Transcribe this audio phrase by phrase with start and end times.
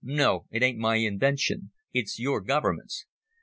[0.03, 1.73] No, it ain't my invention.
[1.93, 3.05] It's your Government's.